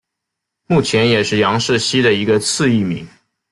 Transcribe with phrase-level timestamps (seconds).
[0.65, 3.07] 目前也是杨氏蜥的一个次异名。